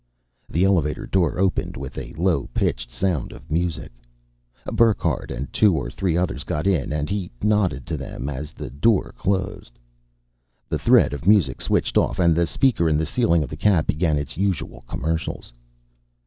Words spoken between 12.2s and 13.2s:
the speaker in the